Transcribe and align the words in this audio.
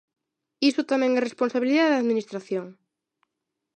Iso 0.69 0.89
tamén 0.91 1.11
é 1.13 1.21
responsabilidade 1.21 1.91
da 1.93 2.01
administración. 2.03 2.65